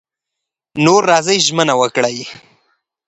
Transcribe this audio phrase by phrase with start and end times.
[0.83, 2.23] نو راځئ ژمنه وکړو.